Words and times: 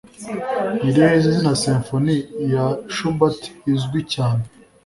Ni 0.81 0.87
irihe 0.89 1.15
zina 1.25 1.53
Symphony 1.63 2.15
ya 2.53 2.65
Schubert` 2.93 3.43
izwi 3.73 3.99
cyane? 4.13 4.43